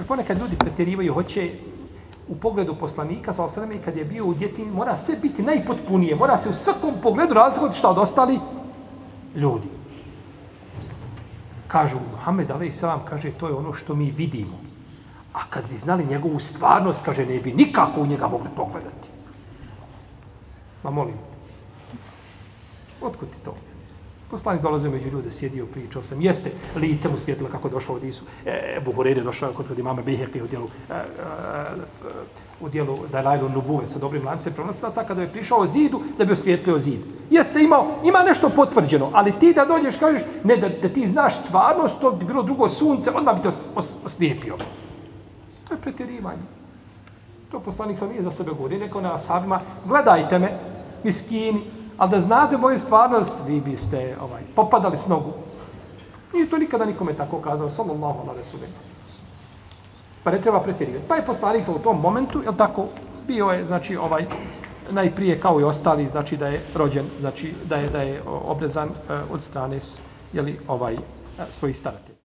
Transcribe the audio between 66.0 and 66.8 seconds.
znači da je